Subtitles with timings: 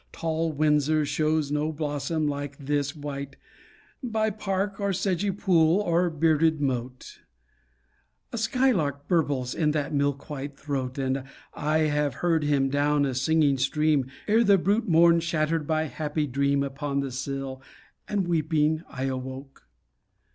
[0.11, 3.35] Tall Windsor shows no blossom like this wight
[4.01, 7.19] By park or sedgy pool or bearded moat;
[8.33, 13.13] A skylark burbles in that milk white throat, And I have heard him down a
[13.13, 17.61] singing stream, Ere the brute morn shattered my happy dream Upon the sill,
[18.07, 19.67] and weeping I awoke.